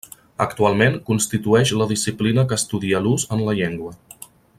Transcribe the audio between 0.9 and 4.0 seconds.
constitueix la disciplina que estudia l'ús en la llengua.